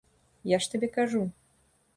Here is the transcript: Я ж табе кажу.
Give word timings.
Я 0.53 0.59
ж 0.65 0.71
табе 0.71 0.89
кажу. 0.97 1.23